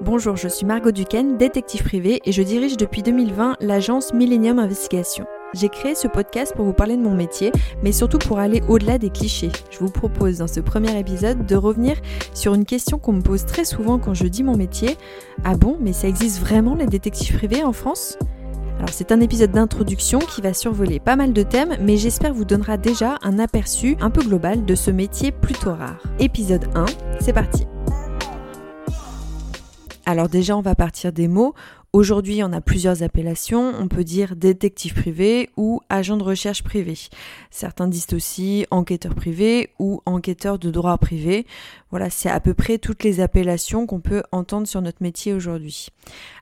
[0.00, 5.26] Bonjour, je suis Margot Duquesne, détective privée et je dirige depuis 2020 l'agence Millennium Investigation.
[5.54, 7.50] J'ai créé ce podcast pour vous parler de mon métier,
[7.82, 9.50] mais surtout pour aller au-delà des clichés.
[9.72, 11.96] Je vous propose dans ce premier épisode de revenir
[12.32, 14.96] sur une question qu'on me pose très souvent quand je dis mon métier.
[15.42, 18.16] Ah bon, mais ça existe vraiment les détectives privés en France?
[18.76, 22.44] Alors c'est un épisode d'introduction qui va survoler pas mal de thèmes, mais j'espère vous
[22.44, 26.00] donnera déjà un aperçu un peu global de ce métier plutôt rare.
[26.20, 26.86] Épisode 1,
[27.20, 27.66] c'est parti.
[30.08, 31.54] Alors déjà on va partir des mots.
[31.94, 33.72] Aujourd'hui, on a plusieurs appellations.
[33.80, 36.98] On peut dire détective privé ou agent de recherche privé.
[37.50, 41.46] Certains disent aussi enquêteur privé ou enquêteur de droit privé.
[41.90, 45.88] Voilà, c'est à peu près toutes les appellations qu'on peut entendre sur notre métier aujourd'hui.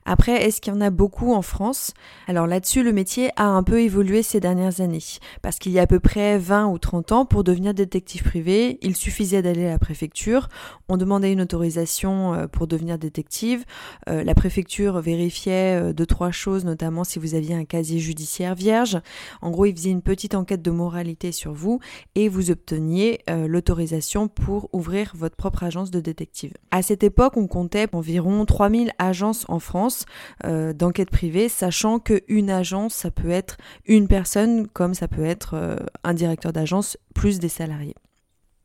[0.05, 1.93] Après, est-ce qu'il y en a beaucoup en France?
[2.27, 4.99] Alors là-dessus, le métier a un peu évolué ces dernières années.
[5.41, 8.79] Parce qu'il y a à peu près 20 ou 30 ans, pour devenir détective privé,
[8.81, 10.49] il suffisait d'aller à la préfecture.
[10.89, 13.63] On demandait une autorisation euh, pour devenir détective.
[14.09, 18.55] Euh, la préfecture vérifiait euh, deux, trois choses, notamment si vous aviez un casier judiciaire
[18.55, 18.99] vierge.
[19.41, 21.79] En gros, il faisait une petite enquête de moralité sur vous
[22.15, 26.53] et vous obteniez l'autorisation pour ouvrir votre propre agence de détective.
[26.71, 30.05] À cette époque, on comptait environ 3000 agences en France
[30.45, 35.55] euh, d'enquête privée, sachant qu'une agence, ça peut être une personne comme ça peut être
[35.55, 37.95] euh, un directeur d'agence plus des salariés.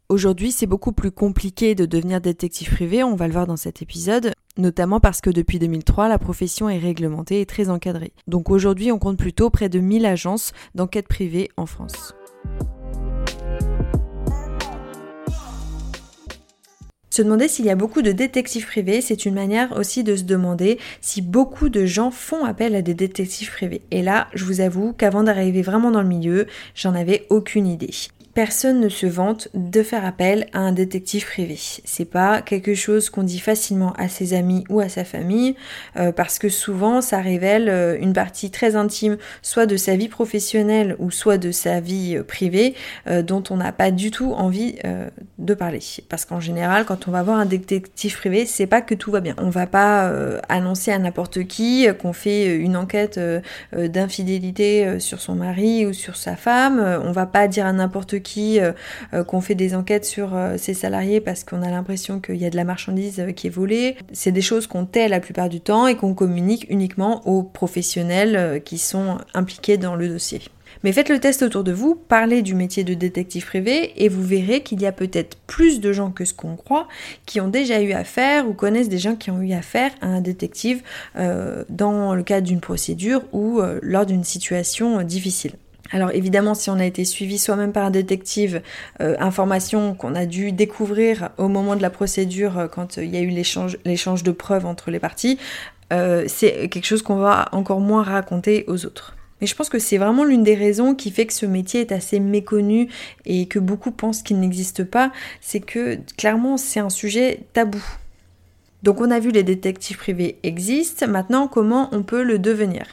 [0.09, 3.81] Aujourd'hui, c'est beaucoup plus compliqué de devenir détective privé, on va le voir dans cet
[3.81, 8.13] épisode, notamment parce que depuis 2003, la profession est réglementée et très encadrée.
[8.27, 12.15] Donc aujourd'hui, on compte plutôt près de 1000 agences d'enquête privée en France.
[17.13, 20.23] Se demander s'il y a beaucoup de détectives privés, c'est une manière aussi de se
[20.23, 23.83] demander si beaucoup de gens font appel à des détectives privés.
[23.91, 27.91] Et là, je vous avoue qu'avant d'arriver vraiment dans le milieu, j'en avais aucune idée
[28.35, 31.59] personne ne se vante de faire appel à un détective privé.
[31.59, 35.55] C'est pas quelque chose qu'on dit facilement à ses amis ou à sa famille,
[35.97, 40.09] euh, parce que souvent ça révèle euh, une partie très intime, soit de sa vie
[40.09, 42.75] professionnelle ou soit de sa vie euh, privée,
[43.25, 44.77] dont on n'a pas du tout envie
[45.39, 45.81] de parler.
[46.09, 49.21] Parce qu'en général, quand on va voir un détective privé, c'est pas que tout va
[49.21, 49.35] bien.
[49.39, 50.11] On va pas
[50.49, 53.21] annoncer à n'importe qui qu'on fait une enquête
[53.73, 56.81] d'infidélité sur son mari ou sur sa femme.
[57.05, 58.73] On va pas dire à n'importe qui, euh,
[59.15, 62.45] euh, qu'on fait des enquêtes sur euh, ses salariés parce qu'on a l'impression qu'il y
[62.45, 63.97] a de la marchandise qui est volée.
[64.13, 68.63] C'est des choses qu'on tait la plupart du temps et qu'on communique uniquement aux professionnels
[68.65, 70.43] qui sont impliqués dans le dossier.
[70.85, 74.23] Mais faites le test autour de vous, parlez du métier de détective privé et vous
[74.23, 76.89] verrez qu'il y a peut-être plus de gens que ce qu'on croit
[77.27, 80.21] qui ont déjà eu affaire ou connaissent des gens qui ont eu affaire à un
[80.21, 80.83] détective
[81.15, 85.53] dans le cadre d'une procédure ou lors d'une situation difficile.
[85.93, 88.63] Alors évidemment, si on a été suivi soi-même par un détective,
[89.01, 93.15] euh, information qu'on a dû découvrir au moment de la procédure euh, quand euh, il
[93.15, 95.39] y a eu l'échange de preuves entre les parties,
[96.27, 99.15] c'est quelque chose qu'on va encore moins raconter aux autres.
[99.43, 101.93] Mais je pense que c'est vraiment l'une des raisons qui fait que ce métier est
[101.93, 102.89] assez méconnu
[103.27, 107.85] et que beaucoup pensent qu'il n'existe pas, c'est que clairement c'est un sujet tabou.
[108.83, 112.85] Donc on a vu les détectives privés existent, maintenant comment on peut le devenir?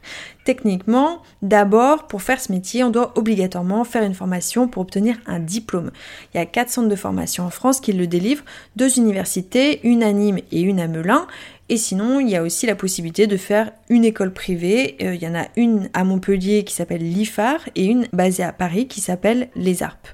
[0.45, 5.39] Techniquement, d'abord pour faire ce métier, on doit obligatoirement faire une formation pour obtenir un
[5.39, 5.91] diplôme.
[6.33, 8.45] Il y a quatre centres de formation en France qui le délivrent,
[8.75, 11.27] deux universités, une à Nîmes et une à Melun.
[11.69, 14.97] Et sinon, il y a aussi la possibilité de faire une école privée.
[15.01, 18.51] Euh, il y en a une à Montpellier qui s'appelle l'IFAR et une basée à
[18.51, 20.07] Paris qui s'appelle Les Arpes.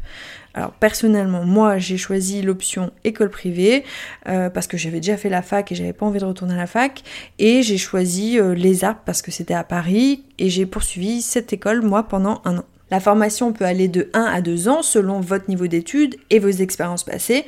[0.56, 3.84] Alors personnellement, moi j'ai choisi l'option école privée
[4.28, 6.58] euh, parce que j'avais déjà fait la fac et j'avais pas envie de retourner à
[6.58, 7.04] la fac.
[7.40, 11.52] Et j'ai choisi euh, les arts parce que c'était à Paris et j'ai poursuivi cette
[11.52, 12.64] école moi pendant un an.
[12.92, 16.50] La formation peut aller de 1 à 2 ans selon votre niveau d'études et vos
[16.50, 17.46] expériences passées.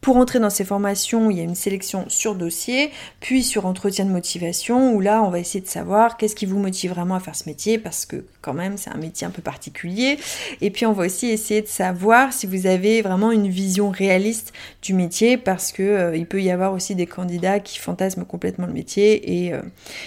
[0.00, 4.04] Pour entrer dans ces formations, il y a une sélection sur dossier, puis sur entretien
[4.04, 7.20] de motivation, où là, on va essayer de savoir qu'est-ce qui vous motive vraiment à
[7.20, 10.16] faire ce métier, parce que quand même, c'est un métier un peu particulier.
[10.60, 14.52] Et puis, on va aussi essayer de savoir si vous avez vraiment une vision réaliste
[14.82, 18.74] du métier, parce que euh, peut y avoir aussi des candidats qui fantasment complètement le
[18.74, 19.62] métier et euh,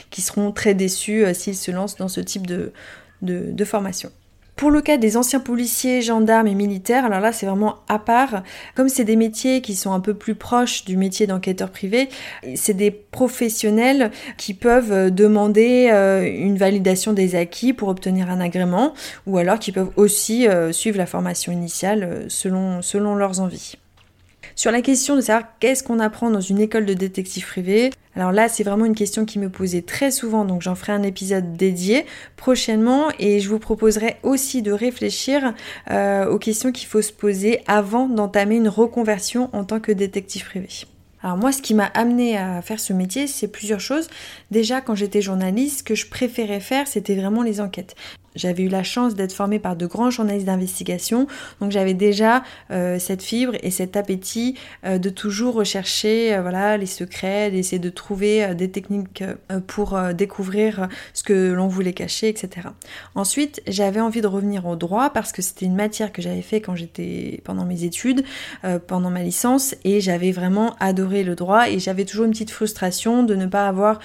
[0.09, 4.09] qui seront très déçus euh, s'ils se lancent dans ce type de formation.
[4.55, 8.43] Pour le cas des anciens policiers, gendarmes et militaires, alors là c'est vraiment à part.
[8.75, 12.09] Comme c'est des métiers qui sont un peu plus proches du métier d'enquêteur privé,
[12.55, 18.39] c'est des professionnels qui peuvent euh, demander euh, une validation des acquis pour obtenir un
[18.39, 18.93] agrément
[19.25, 23.80] ou alors qui peuvent aussi euh, suivre la formation initiale selon, selon leurs envies.
[24.55, 28.31] Sur la question de savoir qu'est-ce qu'on apprend dans une école de détective privé, alors
[28.31, 31.55] là c'est vraiment une question qui me posait très souvent, donc j'en ferai un épisode
[31.55, 32.05] dédié
[32.35, 35.53] prochainement et je vous proposerai aussi de réfléchir
[35.89, 40.45] euh, aux questions qu'il faut se poser avant d'entamer une reconversion en tant que détective
[40.45, 40.67] privé.
[41.23, 44.09] Alors moi, ce qui m'a amené à faire ce métier, c'est plusieurs choses.
[44.49, 47.95] Déjà, quand j'étais journaliste, ce que je préférais faire, c'était vraiment les enquêtes.
[48.35, 51.27] J'avais eu la chance d'être formée par de grands journalistes d'investigation,
[51.59, 56.77] donc j'avais déjà euh, cette fibre et cet appétit euh, de toujours rechercher euh, voilà,
[56.77, 59.23] les secrets, d'essayer de trouver des techniques
[59.67, 62.67] pour découvrir ce que l'on voulait cacher, etc.
[63.15, 66.61] Ensuite, j'avais envie de revenir au droit parce que c'était une matière que j'avais fait
[66.61, 68.23] quand j'étais pendant mes études,
[68.87, 73.23] pendant ma licence, et j'avais vraiment adoré le droit et j'avais toujours une petite frustration
[73.23, 73.99] de ne pas avoir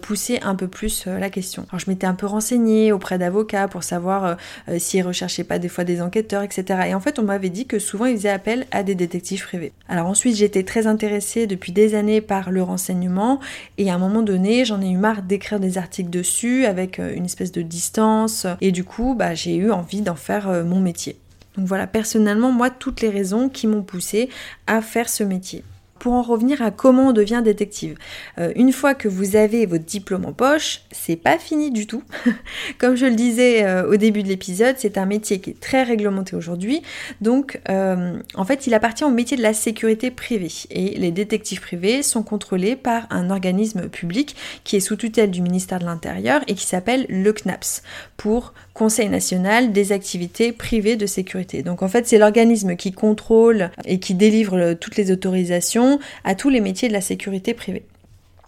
[0.00, 1.66] poussé un peu plus la question.
[1.70, 4.34] Alors je m'étais un peu renseignée auprès d'avocats pour savoir euh,
[4.68, 6.80] euh, s'ils recherchaient pas des fois des enquêteurs, etc.
[6.88, 9.72] Et en fait, on m'avait dit que souvent ils faisaient appel à des détectives privés.
[9.88, 13.40] Alors ensuite, j'étais très intéressée depuis des années par le renseignement
[13.78, 17.14] et à un moment donné, j'en ai eu marre d'écrire des articles dessus avec euh,
[17.16, 21.16] une espèce de distance et du coup, bah, j'ai eu envie d'en faire mon métier.
[21.56, 24.28] Donc voilà, personnellement, moi, toutes les raisons qui m'ont poussé
[24.66, 25.64] à faire ce métier
[26.02, 27.96] pour en revenir à comment on devient détective.
[28.36, 32.02] Euh, une fois que vous avez votre diplôme en poche, c'est pas fini du tout.
[32.78, 35.84] Comme je le disais euh, au début de l'épisode, c'est un métier qui est très
[35.84, 36.82] réglementé aujourd'hui.
[37.20, 40.50] Donc, euh, en fait, il appartient au métier de la sécurité privée.
[40.70, 44.34] Et les détectives privés sont contrôlés par un organisme public
[44.64, 47.84] qui est sous tutelle du ministère de l'Intérieur et qui s'appelle le CNAPS
[48.16, 51.62] pour Conseil national des activités privées de sécurité.
[51.62, 55.91] Donc en fait, c'est l'organisme qui contrôle et qui délivre toutes les autorisations
[56.24, 57.84] à tous les métiers de la sécurité privée.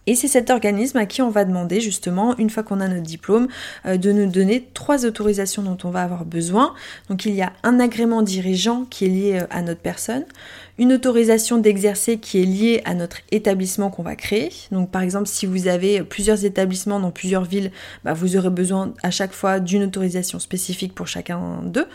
[0.06, 3.02] Et c'est cet organisme à qui on va demander justement, une fois qu'on a notre
[3.02, 3.48] diplôme,
[3.86, 6.74] euh, de nous donner trois autorisations dont on va avoir besoin.
[7.08, 10.24] Donc il y a un agrément dirigeant qui est lié euh, à notre personne,
[10.78, 14.50] une autorisation d'exercer qui est liée à notre établissement qu'on va créer.
[14.72, 17.70] Donc par exemple, si vous avez plusieurs établissements dans plusieurs villes,
[18.04, 21.86] bah, vous aurez besoin à chaque fois d'une autorisation spécifique pour chacun d'eux.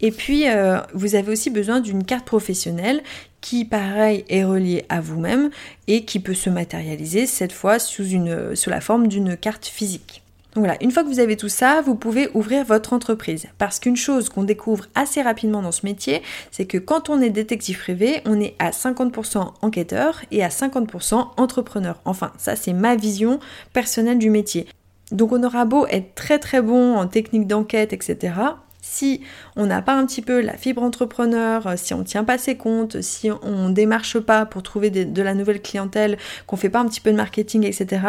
[0.00, 3.02] Et puis, euh, vous avez aussi besoin d'une carte professionnelle
[3.40, 5.50] qui, pareil, est reliée à vous-même
[5.86, 10.22] et qui peut se matérialiser cette fois sous, une, sous la forme d'une carte physique.
[10.54, 13.46] Donc voilà, une fois que vous avez tout ça, vous pouvez ouvrir votre entreprise.
[13.58, 17.30] Parce qu'une chose qu'on découvre assez rapidement dans ce métier, c'est que quand on est
[17.30, 22.00] détective privé, on est à 50% enquêteur et à 50% entrepreneur.
[22.04, 23.38] Enfin, ça c'est ma vision
[23.72, 24.66] personnelle du métier.
[25.12, 28.34] Donc on aura beau être très très bon en technique d'enquête, etc.
[28.82, 29.20] Si
[29.56, 32.56] on n'a pas un petit peu la fibre entrepreneur, si on ne tient pas ses
[32.56, 36.80] comptes, si on ne démarche pas pour trouver de la nouvelle clientèle, qu'on fait pas
[36.80, 38.00] un petit peu de marketing, etc.,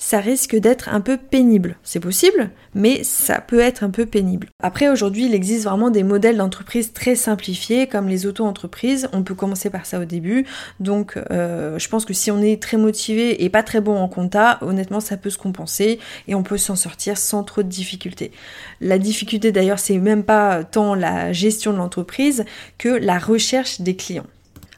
[0.00, 1.76] ça risque d'être un peu pénible.
[1.82, 4.48] C'est possible, mais ça peut être un peu pénible.
[4.62, 9.10] Après, aujourd'hui, il existe vraiment des modèles d'entreprise très simplifiés, comme les auto-entreprises.
[9.12, 10.46] On peut commencer par ça au début.
[10.80, 14.08] Donc, euh, je pense que si on est très motivé et pas très bon en
[14.08, 18.32] compta, honnêtement, ça peut se compenser et on peut s'en sortir sans trop de difficultés.
[18.80, 22.46] La difficulté, d'ailleurs, c'est même pas tant la gestion de l'entreprise
[22.78, 24.26] que la recherche des clients.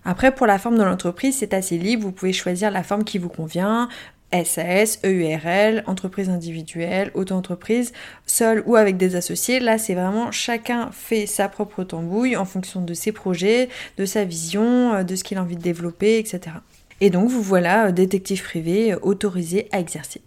[0.04, 3.18] Après, pour la forme de l'entreprise, c'est assez libre, vous pouvez choisir la forme qui
[3.18, 3.88] vous convient,
[4.32, 7.92] SAS, EURL, entreprise individuelle, auto-entreprise,
[8.26, 9.60] seul ou avec des associés.
[9.60, 13.68] Là, c'est vraiment chacun fait sa propre tambouille en fonction de ses projets,
[13.98, 16.56] de sa vision, euh, de ce qu'il a envie de développer, etc.
[17.00, 20.22] Et donc, vous voilà euh, détective privé euh, autorisé à exercer.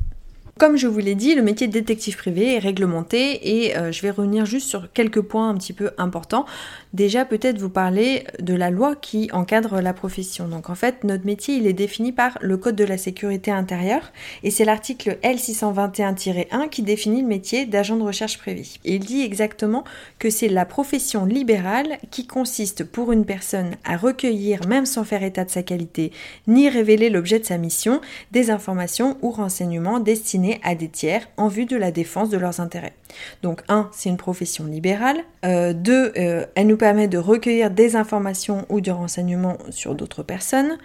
[0.57, 4.09] Comme je vous l'ai dit, le métier de détective privé est réglementé et je vais
[4.09, 6.45] revenir juste sur quelques points un petit peu importants
[6.95, 10.47] déjà peut-être vous parler de la loi qui encadre la profession.
[10.47, 14.11] Donc en fait, notre métier, il est défini par le Code de la sécurité intérieure
[14.43, 18.65] et c'est l'article L621-1 qui définit le métier d'agent de recherche privée.
[18.85, 19.83] il dit exactement
[20.19, 25.23] que c'est la profession libérale qui consiste pour une personne à recueillir, même sans faire
[25.23, 26.11] état de sa qualité,
[26.47, 27.99] ni révéler l'objet de sa mission,
[28.31, 32.61] des informations ou renseignements destinés à des tiers en vue de la défense de leurs
[32.61, 32.93] intérêts.
[33.41, 35.17] Donc un, c'est une profession libérale.
[35.45, 40.21] Euh, deux, euh, elle nous permet de recueillir des informations ou des renseignements sur d'autres
[40.21, 40.77] personnes.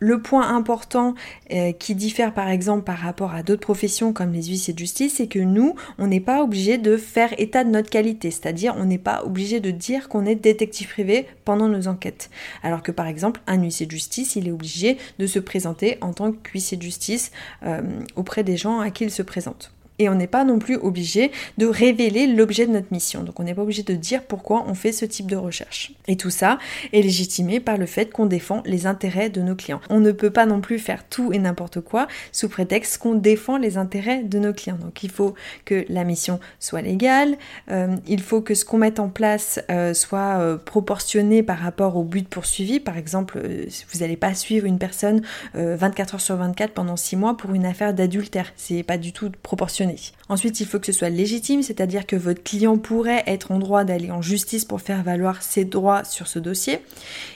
[0.00, 1.14] Le point important
[1.52, 5.14] euh, qui diffère par exemple par rapport à d'autres professions comme les huissiers de justice,
[5.18, 8.84] c'est que nous, on n'est pas obligé de faire état de notre qualité, c'est-à-dire on
[8.84, 12.30] n'est pas obligé de dire qu'on est détective privé pendant nos enquêtes.
[12.64, 16.12] Alors que par exemple, un huissier de justice, il est obligé de se présenter en
[16.12, 17.30] tant qu'huissier de justice
[18.16, 19.73] auprès des gens à qui il se présente.
[19.98, 23.22] Et on n'est pas non plus obligé de révéler l'objet de notre mission.
[23.22, 25.92] Donc on n'est pas obligé de dire pourquoi on fait ce type de recherche.
[26.08, 26.58] Et tout ça
[26.92, 29.80] est légitimé par le fait qu'on défend les intérêts de nos clients.
[29.90, 33.56] On ne peut pas non plus faire tout et n'importe quoi sous prétexte qu'on défend
[33.56, 34.78] les intérêts de nos clients.
[34.80, 35.34] Donc il faut
[35.64, 37.36] que la mission soit légale,
[37.70, 41.96] euh, il faut que ce qu'on mette en place euh, soit euh, proportionné par rapport
[41.96, 42.80] au but poursuivi.
[42.80, 43.40] Par exemple,
[43.92, 45.22] vous n'allez pas suivre une personne
[45.54, 48.52] 24 heures sur 24 pendant 6 mois pour une affaire d'adultère.
[48.56, 49.83] C'est pas du tout proportionné
[50.28, 53.84] Ensuite, il faut que ce soit légitime, c'est-à-dire que votre client pourrait être en droit
[53.84, 56.80] d'aller en justice pour faire valoir ses droits sur ce dossier.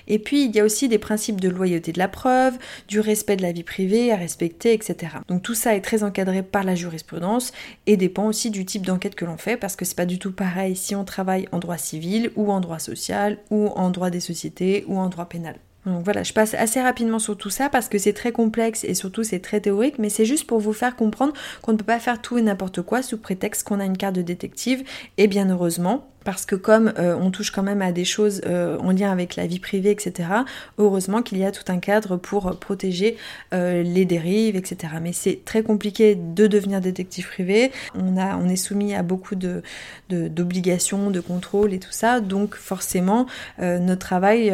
[0.06, 2.56] Et puis, il y a aussi des principes de loyauté de la preuve,
[2.88, 5.12] du respect de la vie privée à respecter, etc.
[5.28, 7.52] Donc tout ça est très encadré par la jurisprudence
[7.86, 10.32] et dépend aussi du type d'enquête que l'on fait, parce que c'est pas du tout
[10.32, 14.20] pareil si on travaille en droit civil ou en droit social ou en droit des
[14.20, 15.56] sociétés ou en droit pénal.
[16.04, 19.24] Voilà, je passe assez rapidement sur tout ça parce que c'est très complexe et surtout
[19.24, 22.20] c'est très théorique, mais c'est juste pour vous faire comprendre qu'on ne peut pas faire
[22.20, 24.84] tout et n'importe quoi sous prétexte qu'on a une carte de détective.
[25.16, 28.76] Et bien heureusement, parce que comme euh, on touche quand même à des choses euh,
[28.80, 30.28] en lien avec la vie privée, etc.,
[30.76, 33.16] heureusement qu'il y a tout un cadre pour protéger
[33.54, 34.94] euh, les dérives, etc.
[35.00, 37.72] Mais c'est très compliqué de devenir détective privé.
[37.94, 39.62] On, est soumis à beaucoup de,
[40.10, 43.26] d'obligations, de, contrôles et tout ça, donc forcément
[43.58, 44.52] notre travail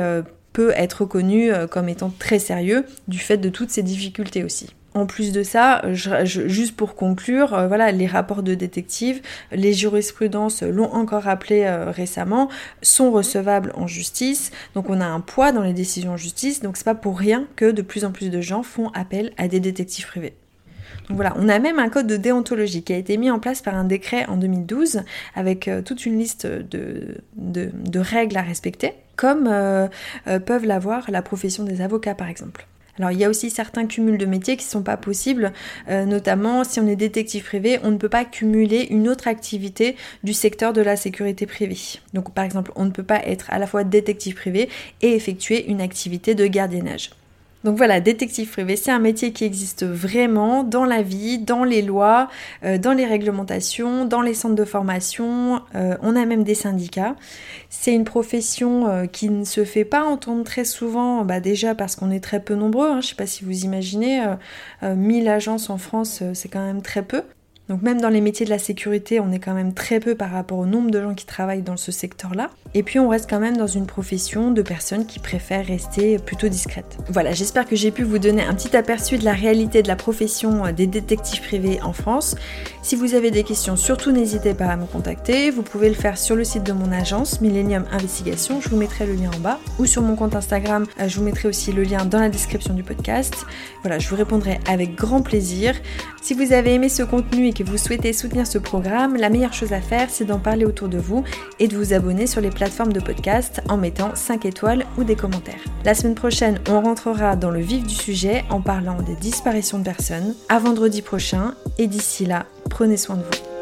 [0.54, 4.70] peut être reconnu euh, comme étant très sérieux du fait de toutes ces difficultés aussi.
[4.94, 9.20] En plus de ça, juste pour conclure, euh, voilà, les rapports de détective,
[9.50, 12.48] les jurisprudences l'ont encore rappelé euh, récemment,
[12.80, 14.52] sont recevables en justice.
[14.74, 16.62] Donc on a un poids dans les décisions en justice.
[16.62, 19.48] Donc c'est pas pour rien que de plus en plus de gens font appel à
[19.48, 20.34] des détectives privés.
[21.10, 23.74] Voilà, on a même un code de déontologie qui a été mis en place par
[23.74, 25.02] un décret en 2012
[25.34, 29.86] avec euh, toute une liste de, de, règles à respecter, comme euh,
[30.28, 32.66] euh, peuvent l'avoir la profession des avocats par exemple.
[32.98, 35.52] Alors il y a aussi certains cumuls de métiers qui ne sont pas possibles,
[35.88, 40.32] notamment si on est détective privé, on ne peut pas cumuler une autre activité du
[40.32, 41.76] secteur de la sécurité privée.
[42.12, 44.68] Donc par exemple, on ne peut pas être à la fois détective privé
[45.02, 47.10] et effectuer une activité de gardiennage.
[47.64, 51.80] Donc voilà, détective privé, c'est un métier qui existe vraiment dans la vie, dans les
[51.80, 52.28] lois,
[52.62, 55.62] euh, dans les réglementations, dans les centres de formation.
[55.74, 57.16] Euh, on a même des syndicats.
[57.70, 61.96] C'est une profession euh, qui ne se fait pas entendre très souvent, bah déjà parce
[61.96, 62.88] qu'on est très peu nombreux.
[62.88, 63.00] Hein.
[63.00, 64.22] je ne sais pas si vous imaginez,
[64.82, 67.22] 1000 agences en France, c'est quand même très peu.
[67.68, 70.30] Donc même dans les métiers de la sécurité, on est quand même très peu par
[70.30, 72.50] rapport au nombre de gens qui travaillent dans ce secteur-là.
[72.74, 76.48] Et puis on reste quand même dans une profession de personnes qui préfèrent rester plutôt
[76.48, 76.98] discrètes.
[77.08, 79.96] Voilà, j'espère que j'ai pu vous donner un petit aperçu de la réalité de la
[79.96, 82.36] profession des détectives privés en France.
[82.82, 85.50] Si vous avez des questions, surtout n'hésitez pas à me contacter.
[85.50, 89.06] Vous pouvez le faire sur le site de mon agence Millennium Investigation, je vous mettrai
[89.06, 91.82] le lien en bas, ou sur mon compte Instagram, euh, je vous mettrai aussi le
[91.82, 93.46] lien dans la description du podcast.
[93.82, 95.74] Voilà, je vous répondrai avec grand plaisir.
[96.24, 99.74] Si vous avez aimé ce contenu que vous souhaitez soutenir ce programme, la meilleure chose
[99.74, 101.22] à faire, c'est d'en parler autour de vous
[101.58, 105.16] et de vous abonner sur les plateformes de podcast en mettant 5 étoiles ou des
[105.16, 105.62] commentaires.
[105.84, 109.84] La semaine prochaine, on rentrera dans le vif du sujet en parlant des disparitions de
[109.84, 110.34] personnes.
[110.48, 113.53] À vendredi prochain et d'ici là, prenez soin de vous.